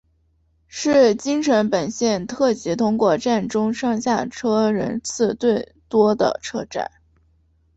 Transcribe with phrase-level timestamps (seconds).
[0.65, 6.89] 是京成本线特急通过站中上下车人次最多的车站。